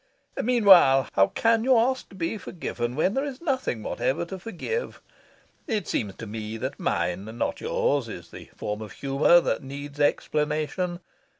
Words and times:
Meanwhile, 0.41 1.09
how 1.13 1.27
can 1.27 1.63
you 1.63 1.77
ask 1.77 2.09
to 2.09 2.15
be 2.15 2.39
forgiven 2.39 2.95
when 2.95 3.13
there 3.13 3.23
is 3.23 3.39
nothing 3.39 3.83
whatever 3.83 4.25
to 4.25 4.39
forgive? 4.39 4.99
It 5.67 5.87
seems 5.87 6.15
to 6.15 6.25
me 6.25 6.57
that 6.57 6.79
mine, 6.79 7.25
not 7.37 7.61
yours, 7.61 8.09
is 8.09 8.31
the 8.31 8.45
form 8.55 8.81
of 8.81 8.93
humour 8.93 9.39
that 9.41 9.61
needs 9.61 9.99
explanation. 9.99 11.01